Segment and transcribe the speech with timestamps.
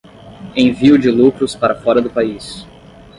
[0.55, 2.65] envio de lucros para fora do país